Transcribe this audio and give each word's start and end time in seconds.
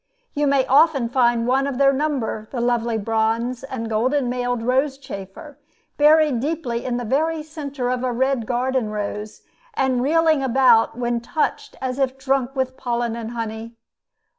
You 0.33 0.47
may 0.47 0.65
often 0.65 1.09
find 1.09 1.45
one 1.45 1.67
of 1.67 1.77
their 1.77 1.93
number, 1.93 2.47
the 2.49 2.59
lovely 2.59 2.97
bronze 2.97 3.63
and 3.63 3.87
golden 3.87 4.29
mailed 4.31 4.63
rose 4.63 4.97
chafer, 4.97 5.59
buried 5.97 6.39
deeply 6.39 6.83
in 6.85 6.97
the 6.97 7.05
very 7.05 7.43
centre 7.43 7.87
of 7.91 8.03
a 8.03 8.11
red 8.11 8.47
garden 8.47 8.89
rose, 8.89 9.43
and 9.75 10.01
reeling 10.01 10.41
about 10.41 10.97
when 10.97 11.21
touched 11.21 11.75
as 11.81 11.99
if 11.99 12.17
drunk 12.17 12.55
with 12.55 12.77
pollen 12.77 13.15
and 13.15 13.29
honey. 13.33 13.75